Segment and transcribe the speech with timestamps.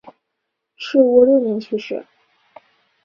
[0.77, 2.03] 赤乌六年去世。